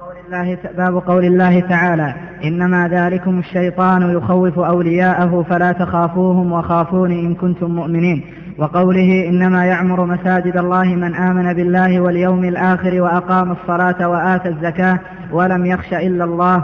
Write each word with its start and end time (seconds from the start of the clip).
قول 0.00 0.16
الله 0.26 0.58
باب 0.76 0.96
قول 0.96 1.24
الله 1.24 1.60
تعالى 1.60 2.14
إنما 2.44 2.88
ذلكم 2.88 3.38
الشيطان 3.38 4.16
يخوف 4.16 4.58
أولياءه 4.58 5.44
فلا 5.48 5.72
تخافوهم 5.72 6.52
وخافون 6.52 7.10
إن 7.10 7.34
كنتم 7.34 7.70
مؤمنين. 7.70 8.24
وقوله 8.58 9.28
إنما 9.28 9.66
يعمر 9.66 10.04
مساجد 10.04 10.56
الله 10.56 10.84
من 10.84 11.14
آمن 11.14 11.52
بالله 11.52 12.00
واليوم 12.00 12.44
الآخر 12.44 13.00
وأقام 13.00 13.52
الصلاة 13.52 14.08
وآتى 14.08 14.48
الزكاة 14.48 14.98
ولم 15.32 15.66
يخش 15.66 15.94
إلا 15.94 16.24
الله 16.24 16.62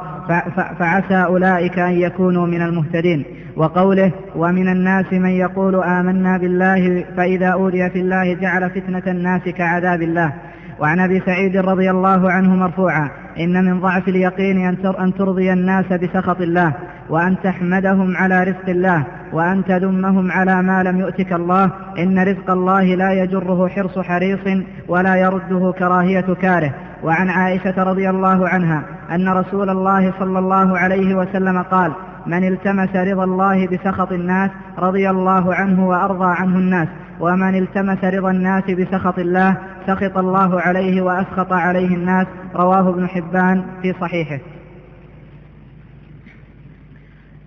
فعسى 0.79 1.25
أولئك 1.25 1.79
أن 1.79 1.93
يكونوا 1.93 2.47
من 2.47 2.63
المهتدين. 2.63 3.25
وقوله 3.57 4.11
ومن 4.37 4.69
الناس 4.69 5.13
من 5.13 5.31
يقول 5.31 5.83
آمنا 5.83 6.39
بالله 6.39 7.05
فإذا 7.17 7.49
أوذي 7.49 7.91
في 7.91 8.01
الله 8.01 8.35
جعل 8.35 8.71
فتنة 8.71 9.03
الناس 9.07 9.43
كعذاب 9.43 10.03
الله. 10.03 10.33
وعن 10.81 11.01
أبي 11.01 11.21
سعيد 11.21 11.57
رضي 11.57 11.91
الله 11.91 12.31
عنه 12.31 12.57
مرفوعا 12.57 13.22
إن 13.39 13.65
من 13.65 13.81
ضعف 13.81 14.09
اليقين 14.09 14.67
أن 15.01 15.15
ترضي 15.15 15.53
الناس 15.53 15.93
بسخط 15.93 16.41
الله 16.41 16.73
وأن 17.11 17.37
تحمدهم 17.45 18.17
على 18.17 18.45
رزق 18.45 18.69
الله 18.69 19.05
وأن 19.33 19.65
تذمهم 19.65 20.33
على 20.33 20.63
ما 20.63 20.83
لم 20.83 21.01
يؤتك 21.01 21.33
الله. 21.33 21.71
إن 21.99 22.19
رزق 22.19 22.51
الله 22.51 22.85
لا 22.85 23.13
يجره 23.13 23.69
حرص 23.69 23.99
حريص 23.99 24.65
ولا 24.89 25.17
يرده 25.17 25.73
كراهية 25.79 26.35
كاره. 26.35 26.75
وعن 27.03 27.29
عائشة 27.29 27.83
رضي 27.83 28.11
الله 28.11 28.49
عنها 28.49 28.83
أن 29.11 29.29
رسول 29.29 29.71
الله 29.71 30.13
صلى 30.19 30.39
الله 30.39 30.79
عليه 30.79 31.15
وسلم 31.15 31.63
قال 31.63 31.93
من 32.27 32.49
التمس 32.49 32.97
رضا 32.97 33.25
الله 33.25 33.67
بسخط 33.67 34.13
الناس 34.13 34.51
رضي 34.79 35.11
الله 35.11 35.55
عنه 35.55 35.89
وأرضى 35.89 36.35
عنه 36.41 36.59
الناس 36.59 36.89
ومن 37.21 37.55
التمس 37.59 38.05
رضا 38.05 38.31
الناس 38.31 38.71
بسخط 38.71 39.19
الله 39.19 39.57
سخط 39.87 40.19
الله 40.19 40.61
عليه 40.61 41.03
وأسخط 41.03 41.53
عليه 41.53 41.95
الناس 41.97 42.27
رواه 42.55 42.89
ابن 42.89 43.09
حبان 43.09 43.65
في 43.83 43.93
صحيحه. 44.01 44.39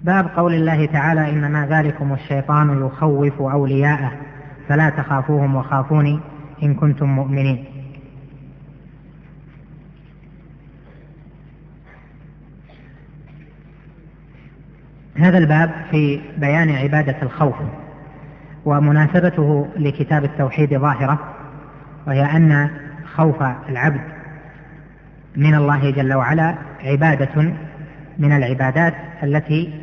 باب 0.02 0.28
قول 0.36 0.54
الله 0.54 0.86
تعالى 0.86 1.30
إنما 1.30 1.68
ذلكم 1.68 2.14
الشيطان 2.14 2.86
يخوف 2.86 3.42
أولياءه 3.42 4.12
فلا 4.68 4.90
تخافوهم 4.90 5.56
وخافوني 5.56 6.20
إن 6.64 6.74
كنتم 6.74 7.10
مؤمنين. 7.10 7.66
هذا 15.18 15.38
الباب 15.38 15.72
في 15.92 16.22
بيان 16.38 16.70
عبادة 16.70 17.22
الخوف 17.22 17.56
ومناسبته 18.66 19.68
لكتاب 19.78 20.24
التوحيد 20.24 20.78
ظاهرة. 20.78 21.35
وهي 22.08 22.26
أن 22.38 22.70
خوف 23.16 23.44
العبد 23.70 24.02
من 25.36 25.56
الله 25.56 25.92
جل 25.92 26.14
وعلا 26.14 26.56
عبادة 26.84 27.54
من 28.20 28.32
العبادات 28.32 28.94
التي 29.24 29.74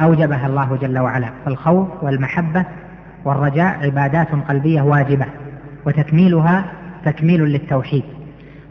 أوجبها 0.00 0.46
الله 0.46 0.76
جل 0.76 0.98
وعلا 0.98 1.30
فالخوف 1.44 1.88
والمحبة 2.02 2.64
والرجاء 3.24 3.84
عبادات 3.86 4.28
قلبية 4.48 4.82
واجبة 4.82 5.26
وتكميلها 5.86 6.64
تكميل 7.04 7.44
للتوحيد 7.44 8.04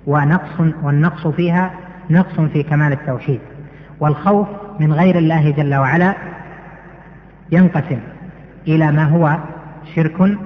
ونقص 0.07 0.59
والنقص 0.83 1.27
فيها 1.27 1.73
نقص 2.09 2.39
في 2.39 2.63
كمال 2.63 2.91
التوحيد 2.91 3.39
والخوف 3.99 4.47
من 4.79 4.93
غير 4.93 5.17
الله 5.17 5.51
جل 5.51 5.75
وعلا 5.75 6.15
ينقسم 7.51 7.99
إلى 8.67 8.91
ما 8.91 9.03
هو 9.03 9.37
شرك 9.95 10.37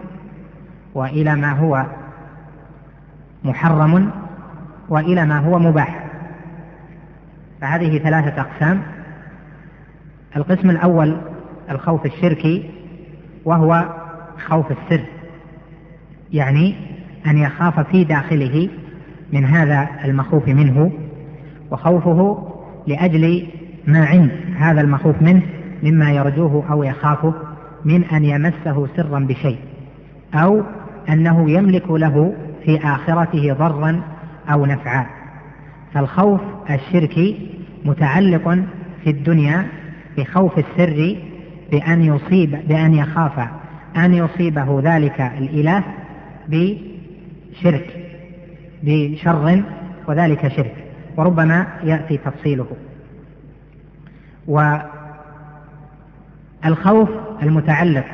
وإلى 0.94 1.36
ما 1.36 1.52
هو 1.52 1.86
محرم 3.44 4.12
وإلى 4.90 5.26
ما 5.26 5.40
هو 5.40 5.59
مباح. 5.59 6.06
فهذه 7.62 7.98
ثلاثة 7.98 8.42
أقسام. 8.42 8.82
القسم 10.36 10.70
الأول 10.70 11.17
الخوف 11.72 12.05
الشركي 12.05 12.70
وهو 13.45 13.86
خوف 14.48 14.72
السر 14.72 15.05
يعني 16.33 16.76
أن 17.28 17.38
يخاف 17.38 17.80
في 17.80 18.04
داخله 18.04 18.70
من 19.33 19.45
هذا 19.45 19.88
المخوف 20.05 20.48
منه 20.48 20.92
وخوفه 21.72 22.48
لأجل 22.88 23.48
ما 23.88 24.05
عند 24.05 24.32
هذا 24.58 24.82
المخوف 24.82 25.22
منه 25.22 25.42
مما 25.83 26.11
يرجوه 26.11 26.64
أو 26.72 26.83
يخافه 26.83 27.33
من 27.86 28.04
أن 28.04 28.26
يمسه 28.26 28.88
سرا 28.95 29.20
بشيء 29.20 29.58
أو 30.33 30.64
أنه 31.10 31.52
يملك 31.52 31.92
له 31.92 32.33
في 32.65 32.77
آخرته 32.83 33.54
ضرا 33.54 34.02
أو 34.49 34.65
نفعا. 34.65 35.05
فالخوف 35.93 36.42
الشركي 36.70 37.49
متعلق 37.86 38.60
في 39.04 39.10
الدنيا 39.10 39.67
بخوف 40.17 40.60
السر 40.60 41.17
بأن 41.71 42.04
يصيب 42.04 42.67
بأن 42.67 42.93
يخاف 42.93 43.48
أن 43.98 44.14
يصيبه 44.14 44.82
ذلك 44.83 45.21
الإله 45.21 45.83
بشرك 46.48 47.87
بشر 48.83 49.64
وذلك 50.08 50.48
شرك. 50.48 50.76
وربما 51.17 51.67
يأتي 51.83 52.17
تفصيله. 52.17 52.67
والخوف 56.64 57.10
المتعلق 57.43 58.05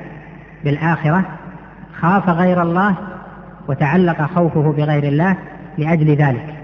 بالآخرة 0.63 1.25
خاف 2.01 2.29
غير 2.29 2.61
الله 2.61 2.95
وتعلق 3.67 4.21
خوفه 4.21 4.71
بغير 4.71 5.03
الله 5.03 5.37
لأجل 5.77 6.15
ذلك. 6.15 6.55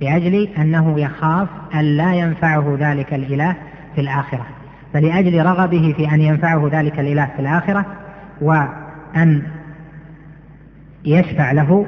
لأجل 0.00 0.48
أنه 0.58 1.00
يخاف 1.00 1.48
أن 1.74 1.80
لا 1.80 2.14
ينفعه 2.14 2.76
ذلك 2.80 3.14
الإله 3.14 3.56
في 3.94 4.00
الآخرة. 4.00 4.46
فلأجل 4.92 5.46
رغبه 5.46 5.94
في 5.96 6.14
أن 6.14 6.20
ينفعه 6.20 6.68
ذلك 6.72 7.00
الإله 7.00 7.30
في 7.36 7.42
الآخرة 7.42 7.86
وأن 8.40 9.42
يشفع 11.04 11.52
له 11.52 11.86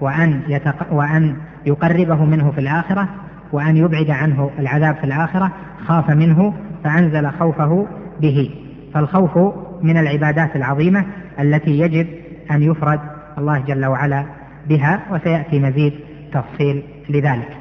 وأن, 0.00 0.40
يتق... 0.48 0.92
وأن 0.92 1.36
يقربه 1.66 2.24
منه 2.24 2.50
في 2.50 2.60
الآخرة 2.60 3.08
وأن 3.52 3.76
يبعد 3.76 4.10
عنه 4.10 4.50
العذاب 4.58 4.96
في 4.96 5.04
الآخرة 5.04 5.52
خاف 5.86 6.10
منه 6.10 6.54
فأنزل 6.84 7.30
خوفه 7.30 7.86
به. 8.20 8.50
فالخوف 8.94 9.38
من 9.82 9.96
العبادات 9.96 10.56
العظيمة 10.56 11.04
التي 11.40 11.78
يجب 11.78 12.06
أن 12.50 12.62
يفرد 12.62 13.00
الله 13.38 13.58
جل 13.58 13.86
وعلا 13.86 14.26
بها 14.68 15.00
وسيأتي 15.10 15.60
مزيد 15.60 15.92
تفصيل 16.32 16.82
لذلك. 17.08 17.56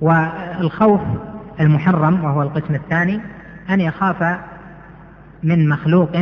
والخوف 0.00 1.00
المحرم 1.60 2.24
وهو 2.24 2.42
القسم 2.42 2.74
الثاني 2.74 3.20
أن 3.70 3.80
يخاف 3.80 4.38
من 5.42 5.68
مخلوق 5.68 6.12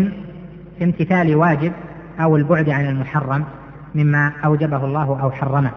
في 0.78 0.84
امتثال 0.84 1.36
واجب 1.36 1.72
أو 2.20 2.36
البعد 2.36 2.70
عن 2.70 2.86
المحرم 2.86 3.44
مما 3.94 4.32
أوجبه 4.44 4.84
الله 4.84 5.22
أو 5.22 5.30
حرمه. 5.30 5.70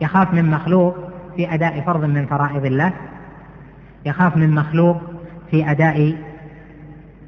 يخاف 0.00 0.34
من 0.34 0.50
مخلوق 0.50 0.96
في 1.36 1.54
أداء 1.54 1.80
فرض 1.80 2.04
من 2.04 2.26
فرائض 2.26 2.64
الله. 2.64 2.92
يخاف 4.06 4.36
من 4.36 4.54
مخلوق 4.54 5.02
في 5.50 5.70
أداء 5.70 6.16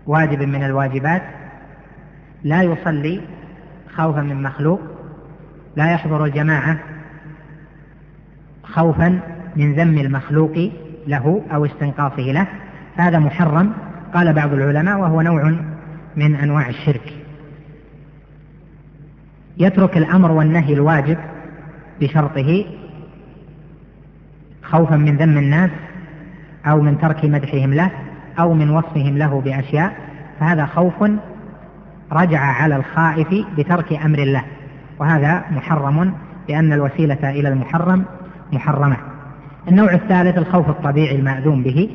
واجب 0.06 0.42
من 0.42 0.64
الواجبات. 0.64 1.22
لا 2.44 2.62
يصلي 2.62 3.21
خوفا 3.97 4.21
من 4.21 4.43
مخلوق 4.43 4.81
لا 5.77 5.93
يحضر 5.93 6.25
الجماعة 6.25 6.78
خوفا 8.62 9.21
من 9.56 9.75
ذم 9.75 9.99
المخلوق 9.99 10.71
له 11.06 11.43
أو 11.55 11.65
استنقاصه 11.65 12.22
له. 12.22 12.47
هذا 12.97 13.19
محرم 13.19 13.72
قال 14.15 14.32
بعض 14.32 14.53
العلماء 14.53 14.99
وهو 14.99 15.21
نوع 15.21 15.55
من 16.16 16.34
أنواع 16.34 16.69
الشرك. 16.69 17.12
يترك 19.59 19.97
الأمر 19.97 20.32
والنهي 20.32 20.75
الواجب 20.75 21.19
بشرطه 22.00 22.64
خوفا 24.62 24.97
من 24.97 25.17
ذم 25.17 25.38
الناس 25.38 25.70
أو 26.67 26.81
من 26.81 26.99
ترك 26.99 27.25
مدحهم 27.25 27.75
له 27.75 27.90
أو 28.38 28.55
من 28.55 28.70
وصفهم 28.70 29.19
له 29.19 29.40
بأشياء 29.40 29.97
فهذا 30.40 30.67
خوف 30.67 31.11
رجع 32.12 32.40
على 32.40 32.76
الخائف 32.76 33.28
بترك 33.58 33.92
أمر 33.92 34.18
الله. 34.18 34.44
وهذا 34.98 35.44
محرم 35.50 36.14
لأن 36.48 36.72
الوسيلة 36.72 37.30
إلى 37.30 37.48
المحرم 37.48 38.04
محرمة. 38.52 38.96
النوع 39.68 39.94
الثالث 39.94 40.38
الخوف 40.38 40.68
الطبيعي 40.68 41.16
المأذون 41.16 41.62
به 41.62 41.90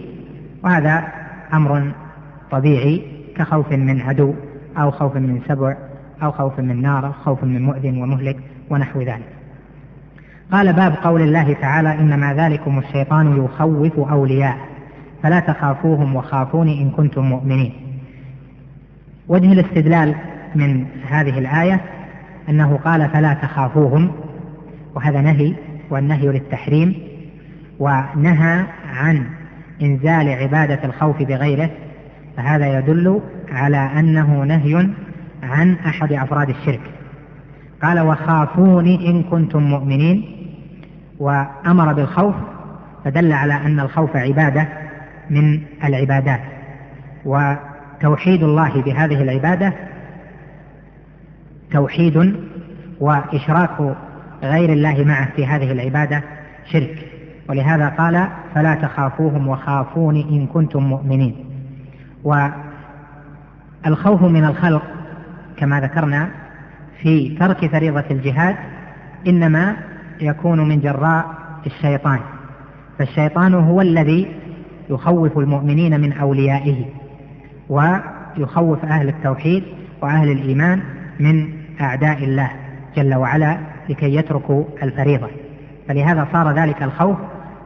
وهذا 0.64 1.08
أمر 1.54 1.92
طبيعي 2.52 3.02
كخوف 3.36 3.72
من 3.72 4.02
عدو 4.02 4.34
أو 4.78 4.92
خوف 4.92 5.16
من 5.16 5.42
سبع 5.48 5.76
أو 6.24 6.32
خوف 6.32 6.60
من 6.60 6.82
نار 6.82 7.06
أو 7.06 7.12
خوف 7.12 7.44
من 7.44 7.62
مؤذن 7.62 8.02
ومهلك 8.02 8.38
ونحو 8.70 9.02
ذلك. 9.02 9.30
قال 10.52 10.74
باب 10.74 10.96
قول 11.04 11.22
الله 11.22 11.54
تعالى 11.54 12.00
إنما 12.00 12.34
ذلكم 12.34 12.80
الشيطان 12.80 13.46
يخوف 13.46 14.00
أولياء 14.12 14.58
فلا 15.24 15.40
تخافوهم 15.40 16.16
وخافوني 16.16 16.82
إن 16.82 16.90
كنتم 16.90 17.22
مؤمنين. 17.22 17.74
وجه 19.30 19.52
الاستدلال 19.52 20.16
من 20.56 20.86
هذه 21.10 21.40
الآية 21.40 21.82
أنه 22.50 22.78
قال 22.78 23.10
فلا 23.10 23.34
تخافوهم 23.34 24.12
وهذا 24.96 25.22
نهي 25.22 25.54
والنهي 25.90 26.28
للتحريم 26.28 26.96
ونهى 27.80 28.64
عن 28.94 29.26
إنزال 29.82 30.30
عبادة 30.30 30.80
الخوف 30.84 31.24
بغيره 31.24 31.70
فهذا 32.38 32.80
يدل 32.80 33.22
على 33.52 33.78
أنه 33.78 34.44
نهي 34.44 34.90
عن 35.44 35.74
أحد 35.74 36.14
أفراد 36.14 36.50
الشرك. 36.50 36.82
قال 37.84 38.00
وخافوني 38.00 39.10
إن 39.10 39.24
كنتم 39.24 39.64
مؤمنين 39.64 40.26
وأمر 41.20 41.94
بالخوف 41.94 42.36
فدل 43.06 43.34
على 43.34 43.54
أن 43.54 43.80
الخوف 43.80 44.16
عبادة 44.16 44.68
من 45.30 45.62
العبادات 45.84 46.42
وتوحيد 48.00 48.44
الله 48.44 48.82
بهذه 48.82 49.22
العبادة 49.22 49.74
توحيد 51.72 52.36
وإشراك 53.00 53.96
غير 54.44 54.74
الله 54.74 55.04
معه 55.04 55.32
في 55.36 55.46
هذه 55.46 55.72
العبادة 55.72 56.24
شرك. 56.72 57.06
ولهذا 57.50 57.90
قال 57.90 58.28
فلا 58.56 58.76
تخافوهم 58.76 59.48
وخافوني 59.48 60.22
إن 60.30 60.48
كنتم 60.48 60.84
مؤمنين. 60.84 61.36
والخوف 62.24 64.22
من 64.22 64.46
الخلق 64.46 64.84
كما 65.58 65.82
ذكرنا 65.82 66.30
في 67.02 67.38
ترك 67.40 67.72
فريضة 67.72 68.06
الجهاد 68.12 68.56
إنما 69.28 69.76
يكون 70.22 70.70
من 70.70 70.80
جراء 70.80 71.26
الشيطان. 71.66 72.20
فالشيطان 73.00 73.54
هو 73.54 73.82
الذي 73.82 74.28
يخوف 74.90 75.38
المؤمنين 75.38 76.02
من 76.02 76.14
أوليائه. 76.14 76.99
ويخوف 77.70 78.86
أهل 78.86 79.10
التوحيد 79.10 79.64
وأهل 80.02 80.32
الإيمان 80.32 80.82
من 81.20 81.50
أعداء 81.82 82.24
الله 82.24 82.52
جل 82.96 83.16
وعلا 83.16 83.58
لكي 83.90 84.16
يتركوا 84.16 84.64
الفريضة. 84.84 85.28
فلهذا 85.88 86.28
صار 86.34 86.52
ذلك 86.52 86.84
الخوف 86.84 87.18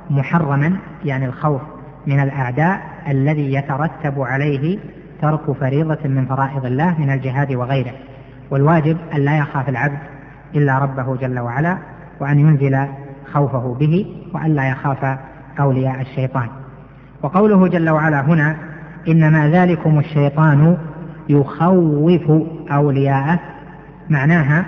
محرما 0.09 0.77
يعني 1.05 1.25
الخوف 1.25 1.61
من 2.07 2.19
الأعداء 2.19 2.81
الذي 3.07 3.53
يترتب 3.53 4.21
عليه 4.21 4.79
ترك 5.21 5.51
فريضة 5.51 6.07
من 6.07 6.25
فرائض 6.25 6.65
الله 6.65 6.99
من 6.99 7.09
الجهاد 7.09 7.51
وغيره. 7.51 7.93
والواجب 8.51 8.97
أن 9.15 9.19
لا 9.19 9.37
يخاف 9.37 9.69
العبد 9.69 9.99
إلا 10.55 10.79
ربه 10.79 11.15
جل 11.15 11.39
وعلا 11.39 11.77
وأن 12.19 12.39
ينزل 12.39 12.85
خوفه 13.33 13.75
به 13.79 14.05
وأن 14.33 14.55
لا 14.55 14.69
يخاف 14.69 15.17
أولياء 15.59 16.01
الشيطان. 16.01 16.47
وقوله 17.21 17.67
جل 17.67 17.89
وعلا 17.89 18.21
هنا 18.21 18.72
إنما 19.07 19.49
ذلكم 19.49 19.99
الشيطان 19.99 20.77
يخوف 21.29 22.31
أولياءه. 22.71 23.39
معناها 24.09 24.65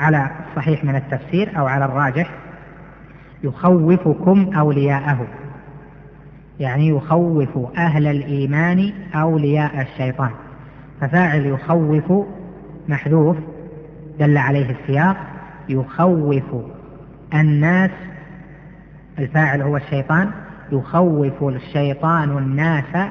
على 0.00 0.30
الصحيح 0.48 0.84
من 0.84 0.96
التفسير 0.96 1.58
أو 1.58 1.66
على 1.66 1.84
الراجح 1.84 2.30
يخوفكم 3.44 4.50
أولياءه. 4.56 5.26
يعني 6.60 6.88
يخوف 6.88 7.78
أهل 7.78 8.06
الإيمان 8.06 8.92
أولياء 9.14 9.82
الشيطان. 9.82 10.30
ففاعل 11.00 11.46
يخوف 11.46 12.26
محذوف 12.88 13.36
دل 14.18 14.38
عليه 14.38 14.70
السياق 14.70 15.16
يخوف 15.68 16.44
الناس 17.34 17.90
الفاعل 19.18 19.62
هو 19.62 19.76
الشيطان 19.76 20.30
يخوف 20.72 21.42
الشيطان 21.42 22.38
الناس 22.38 23.10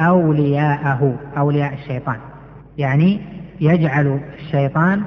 أولياءه 0.00 1.14
أولياء 1.38 1.74
الشيطان. 1.74 2.16
يعني 2.78 3.20
يجعل 3.60 4.20
الشيطان 4.38 5.02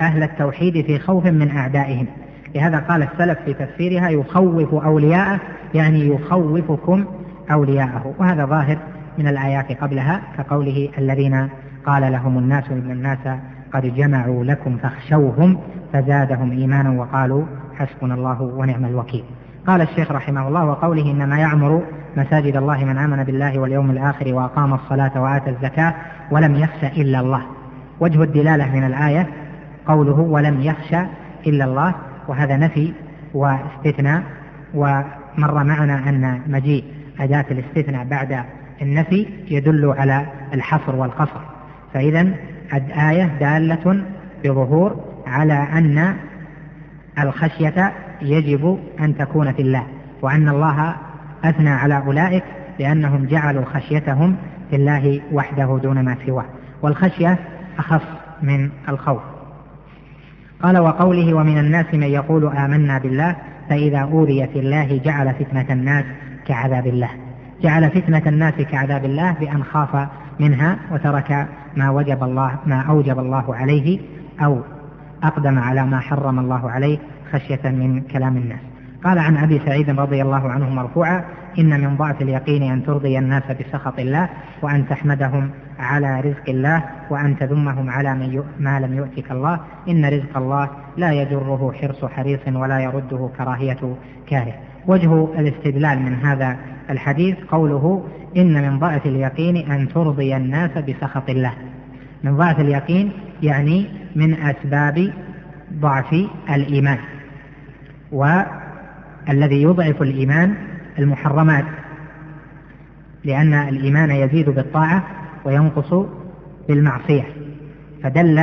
أهل 0.00 0.22
التوحيد 0.22 0.86
في 0.86 0.98
خوف 0.98 1.26
من 1.26 1.56
أعدائهم. 1.56 2.06
لهذا 2.54 2.78
قال 2.78 3.02
السلف 3.02 3.38
في 3.44 3.54
تفسيرها 3.54 4.08
يخوف 4.08 4.74
أولياءه 4.74 5.40
يعني 5.74 6.08
يخوفكم 6.08 7.04
أولياءه. 7.50 8.14
وهذا 8.18 8.44
ظاهر 8.44 8.78
من 9.18 9.28
الآيات 9.28 9.72
قبلها 9.72 10.22
كقوله 10.38 10.88
الذين 10.98 11.48
قال 11.86 12.12
لهم 12.12 12.38
الناس 12.38 12.64
إن 12.70 12.90
الناس 12.90 13.18
قد 13.72 13.94
جمعوا 13.94 14.44
لكم 14.44 14.76
فاخشوهم 14.76 15.58
فزادهم 15.92 16.50
إيمانا 16.50 16.90
وقالوا 16.90 17.44
حسبنا 17.74 18.14
الله 18.14 18.42
ونعم 18.42 18.84
الوكيل. 18.84 19.24
قال 19.66 19.80
الشيخ 19.80 20.12
رحمه 20.12 20.48
الله 20.48 20.64
وقوله 20.64 21.02
إنما 21.02 21.38
يعمر 21.38 21.82
مساجد 22.16 22.56
الله 22.56 22.84
من 22.84 22.98
آمن 22.98 23.24
بالله 23.24 23.58
واليوم 23.58 23.90
الآخر 23.90 24.34
وأقام 24.34 24.74
الصلاة 24.74 25.22
وآتى 25.22 25.50
الزكاة 25.50 25.94
ولم 26.30 26.54
يخش 26.54 26.84
إلا 26.84 27.20
الله. 27.20 27.42
وجه 28.00 28.22
الدلالة 28.22 28.72
من 28.72 28.84
الآية 28.84 29.26
قوله 29.86 30.20
ولم 30.20 30.60
يخش 30.60 30.94
إلا 31.46 31.64
الله 31.64 31.94
وهذا 32.28 32.56
نفي 32.56 32.92
واستثناء 33.34 34.22
ومر 34.74 35.64
معنا 35.64 36.08
أن 36.08 36.40
مجيء 36.46 36.84
أداة 37.20 37.44
الاستثناء 37.50 38.04
بعد 38.04 38.44
النفي 38.82 39.26
يدل 39.50 39.94
على 39.98 40.26
الحصر 40.54 40.96
والقصر. 40.96 41.40
فإذا 41.94 42.28
الآية 42.74 43.24
دالة 43.40 44.04
بظهور 44.44 45.04
على 45.26 45.54
أن 45.72 46.16
الخشية 47.18 47.92
يجب 48.22 48.78
أن 49.00 49.16
تكون 49.16 49.52
في 49.52 49.62
الله 49.62 49.86
وأن 50.22 50.48
الله 50.48 50.94
أثنى 51.44 51.70
على 51.70 52.02
أولئك 52.06 52.44
لأنهم 52.78 53.26
جعلوا 53.26 53.64
خشيتهم 53.64 54.36
في 54.70 54.76
الله 54.76 55.20
وحده 55.32 55.78
دون 55.82 56.04
ما 56.04 56.16
سواه. 56.26 56.44
والخشية 56.82 57.38
أخص 57.78 58.02
من 58.42 58.70
الخوف. 58.88 59.20
قال 60.62 60.78
وقوله 60.78 61.34
ومن 61.34 61.58
الناس 61.58 61.86
من 61.94 62.02
يقول 62.02 62.46
آمنا 62.46 62.98
بالله 62.98 63.36
فإذا 63.68 63.98
أوذي 63.98 64.46
في 64.46 64.58
الله 64.58 65.00
جعل 65.04 65.34
فتنة 65.34 65.66
الناس 65.70 66.04
كعذاب 66.46 66.86
الله. 66.86 67.10
جعل 67.62 67.90
فتنة 67.90 68.22
الناس 68.26 68.54
كعذاب 68.54 69.04
الله 69.04 69.32
بأن 69.32 69.64
خاف 69.64 70.08
منها 70.40 70.78
وترك 70.92 71.48
ما 71.76 71.90
وجب 71.90 72.22
الله 72.22 72.58
ما 72.66 72.80
أوجب 72.80 73.18
الله 73.18 73.54
عليه 73.54 74.00
أو 74.44 74.60
أقدم 75.22 75.58
على 75.58 75.86
ما 75.86 76.00
حرم 76.00 76.38
الله 76.38 76.70
عليه 76.70 76.98
خشية 77.32 77.70
من 77.70 78.00
كلام 78.00 78.36
الناس. 78.36 78.60
قال 79.04 79.18
عن 79.18 79.36
أبي 79.36 79.58
سعيد 79.66 79.90
رضي 79.90 80.22
الله 80.22 80.50
عنه 80.50 80.70
مرفوعا 80.70 81.24
إن 81.58 81.80
من 81.80 81.96
ضعف 81.96 82.22
اليقين 82.22 82.72
أن 82.72 82.84
ترضي 82.84 83.18
الناس 83.18 83.42
بسخط 83.60 83.98
الله 83.98 84.28
وأن 84.62 84.88
تحمدهم 84.88 85.50
على 85.78 86.20
رزق 86.20 86.48
الله 86.48 86.84
وأن 87.10 87.36
تذمهم 87.36 87.90
على 87.90 88.42
ما 88.60 88.80
لم 88.80 88.94
يؤتك 88.94 89.30
الله. 89.32 89.60
إن 89.88 90.04
رزق 90.04 90.36
الله 90.36 90.70
لا 90.96 91.12
يجره 91.12 91.72
حرص 91.80 92.04
حريص 92.04 92.40
ولا 92.48 92.80
يرده 92.80 93.30
كراهية 93.38 93.96
كاره. 94.26 94.54
وجه 94.86 95.28
الاستدلال 95.38 95.98
من 96.02 96.14
هذا 96.14 96.56
الحديث 96.90 97.36
قوله 97.48 98.04
إن 98.36 98.62
من 98.62 98.78
ضعف 98.78 99.06
اليقين 99.06 99.56
أن 99.70 99.88
ترضي 99.88 100.36
الناس 100.36 100.70
بسخط 100.70 101.30
الله. 101.30 101.52
من 102.24 102.36
ضعف 102.36 102.60
اليقين 102.60 103.12
يعني 103.42 103.86
من 104.16 104.34
أسباب 104.34 105.12
ضعف 105.72 106.14
الإيمان. 106.54 106.98
والذي 108.12 109.62
يضعف 109.62 110.02
الإيمان 110.02 110.54
المحرمات 110.98 111.64
لأن 113.24 113.54
الإيمان 113.54 114.10
يزيد 114.10 114.50
بالطاعة 114.50 115.02
وينقص 115.44 116.06
بالمعصية. 116.68 117.24
فدل 118.02 118.38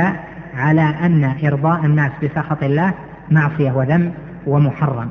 على 0.54 0.82
أن 0.82 1.34
إرضاء 1.44 1.84
الناس 1.84 2.12
بسخط 2.22 2.62
الله 2.62 2.94
معصية 3.30 3.72
وذنب 3.72 4.12
ومحرم 4.46 5.08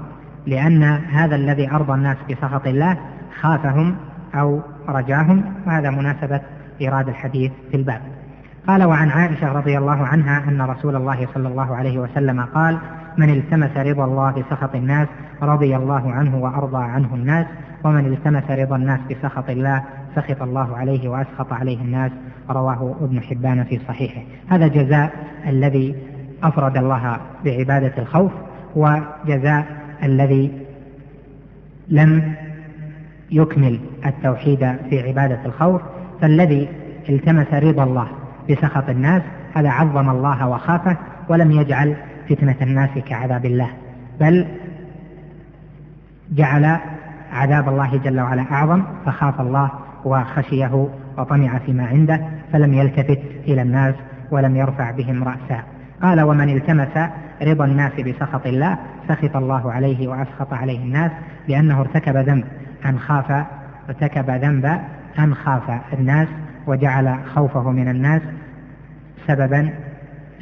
لأن 0.48 0.84
هذا 1.12 1.36
الذي 1.36 1.72
أرضى 1.72 1.94
الناس 1.94 2.18
بسخط 2.30 2.68
الله 2.68 2.98
خافهم 3.42 3.96
أو 4.36 4.62
رجاهم 4.90 5.44
وهذا 5.68 5.90
مناسبة 5.90 6.42
إيراد 6.82 7.08
الحديث 7.10 7.52
في 7.72 7.78
الباب. 7.78 8.02
قال 8.68 8.84
وعن 8.84 9.10
عائشة 9.10 9.52
رضي 9.52 9.78
الله 9.78 10.08
عنها 10.08 10.44
أن 10.50 10.62
رسول 10.62 10.96
الله 10.96 11.28
صلى 11.34 11.48
الله 11.48 11.76
عليه 11.76 12.00
وسلم 12.00 12.42
قال 12.42 12.78
من 13.20 13.30
التمس 13.30 13.78
رضا 13.78 14.06
الله 14.06 14.32
بسخط 14.32 14.76
الناس 14.76 15.08
رضي 15.42 15.76
الله 15.76 16.12
عنه 16.12 16.38
وأرضى 16.38 16.84
عنه 16.84 17.16
الناس 17.16 17.46
ومن 17.84 18.06
التمس 18.06 18.52
رضا 18.52 18.76
الناس 18.76 19.00
بسخط 19.12 19.50
الله 19.50 19.84
سخط 20.16 20.42
الله 20.42 20.78
عليه 20.78 21.10
وأسخط 21.10 21.54
عليه 21.54 21.82
الناس. 21.82 22.12
رواه 22.50 22.96
ابن 23.02 23.22
حبان 23.22 23.64
في 23.64 23.80
صحيحه. 23.88 24.22
هذا 24.50 24.68
جزاء 24.68 25.12
الذي 25.48 25.96
أفرد 26.44 26.78
الله 26.78 27.18
بعبادة 27.46 27.94
الخوف 27.98 28.32
وجزاء 28.76 29.66
الذي 30.04 30.52
لم 31.90 32.34
يكمل 33.32 33.80
التوحيد 34.06 34.76
في 34.90 35.08
عبادة 35.08 35.46
الخوف. 35.46 35.82
فالذي 36.22 36.68
التمس 37.10 37.54
رضا 37.54 37.84
الله 37.84 38.08
بسخط 38.50 38.90
الناس 38.90 39.22
هذا 39.54 39.70
عظم 39.70 40.10
الله 40.10 40.48
وخافه 40.50 40.98
ولم 41.30 41.52
يجعل 41.52 41.96
فتنة 42.30 42.56
الناس 42.62 42.90
كعذاب 42.90 43.46
الله. 43.46 43.70
بل 44.20 44.48
جعل 46.32 46.78
عذاب 47.32 47.70
الله 47.70 47.98
جل 47.98 48.20
وعلا 48.20 48.42
أعظم 48.52 48.84
فخاف 49.06 49.42
الله 49.42 49.72
وخشيه 50.06 50.90
وطمع 51.18 51.58
فيما 51.58 51.88
عنده 51.88 52.22
فلم 52.54 52.74
يلتفت 52.74 53.20
إلى 53.48 53.62
الناس 53.62 53.96
ولم 54.32 54.56
يرفع 54.56 54.92
بهم 54.92 55.24
رأسا. 55.24 55.64
قال 56.02 56.22
ومن 56.22 56.50
التمس 56.50 57.10
رضا 57.42 57.66
الناس 57.66 57.92
بسخط 57.94 58.48
الله 58.48 58.78
سخط 59.08 59.36
الله 59.36 59.72
عليه 59.72 60.08
وأسخط 60.08 60.54
عليه 60.54 60.80
الناس 60.80 61.12
لأنه 61.48 61.80
ارتكب 61.82 62.18
ذنب 62.18 62.44
أن 62.86 63.00
خاف 63.00 63.46
ارتكب 63.90 64.30
ذنب 64.30 64.80
أن 65.20 65.36
خاف 65.36 65.94
الناس 65.94 66.28
وجعل 66.68 67.18
خوفه 67.36 67.72
من 67.72 67.88
الناس 67.88 68.22
سببا 69.28 69.70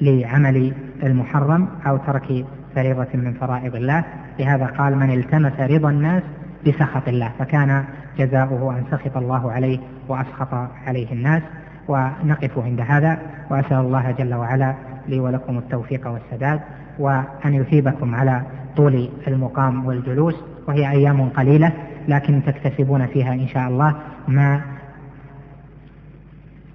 لعمل 0.02 0.74
المحرم 1.04 1.68
أو 1.88 1.98
ترك 1.98 2.46
فريضة 2.76 3.08
من 3.14 3.34
فرائض 3.34 3.76
الله 3.76 4.04
لهذا 4.40 4.66
قال 4.66 4.98
من 4.98 5.14
التمس 5.14 5.60
رضا 5.60 5.90
الناس 5.90 6.24
بسخط 6.68 7.08
الله. 7.08 7.32
فكان 7.40 7.84
جزاؤه 8.18 8.78
أن 8.78 8.84
سخط 8.92 9.18
الله 9.18 9.52
عليه 9.52 9.80
وأسخط 10.08 10.54
عليه 10.88 11.12
الناس. 11.12 11.42
ونقف 11.88 12.60
عند 12.60 12.82
هذا 12.82 13.20
وأسأل 13.50 13.78
الله 13.78 14.12
جل 14.12 14.34
وعلا 14.34 14.76
لي 15.08 15.20
ولكم 15.20 15.58
التوفيق 15.58 16.08
والسداد 16.08 16.60
وأن 17.00 17.54
يثيبكم 17.54 18.16
على 18.16 18.42
طول 18.76 19.10
المقام 19.28 19.86
والجلوس. 19.86 20.36
وهي 20.68 20.90
أيام 20.92 21.30
قليلة 21.30 21.72
لكن 22.08 22.44
تكتسبون 22.44 23.06
فيها 23.06 23.34
إن 23.34 23.48
شاء 23.48 23.68
الله 23.68 23.96
ما 24.28 24.62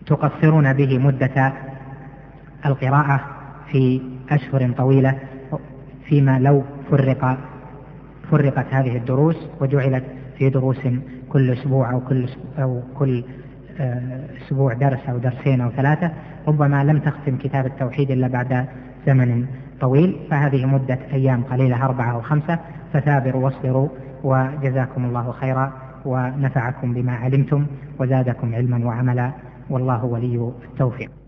تقصرون 0.06 0.72
به 0.72 0.98
مدة 0.98 1.52
القراءة 2.66 3.20
في 3.70 4.02
أشهر 4.30 4.72
طويلة 4.72 5.18
فيما 6.04 6.38
لو 6.38 6.62
فرق 6.90 7.38
فرقت 8.30 8.66
هذه 8.74 8.96
الدروس 8.96 9.36
وجعلت 9.60 10.04
في 10.38 10.50
دروس 10.50 10.78
كل 11.28 11.50
أسبوع 11.50 11.92
أو 11.92 12.00
كل 12.00 12.28
أو 12.58 12.82
كل 12.98 13.24
آه، 13.80 14.20
أسبوع 14.46 14.72
درس 14.72 15.00
أو 15.08 15.18
درسين 15.18 15.60
أو 15.60 15.70
ثلاثة 15.70 16.12
ربما 16.48 16.84
لم 16.84 16.98
تختم 16.98 17.36
كتاب 17.36 17.66
التوحيد 17.66 18.10
إلا 18.10 18.28
بعد 18.28 18.66
زمن 19.06 19.46
طويل 19.80 20.16
فهذه 20.30 20.66
مدة 20.66 20.98
أيام 21.12 21.42
قليلة 21.42 21.84
أربعة 21.84 22.12
أو 22.12 22.20
خمسة 22.20 22.58
فثابروا 22.92 23.44
واصبروا 23.44 23.88
وجزاكم 24.24 25.04
الله 25.04 25.32
خيرا 25.32 25.72
ونفعكم 26.04 26.94
بما 26.94 27.12
علمتم 27.12 27.66
وزادكم 27.98 28.54
علما 28.54 28.86
وعملا 28.86 29.32
والله 29.70 30.04
ولي 30.04 30.52
التوفيق. 30.70 31.21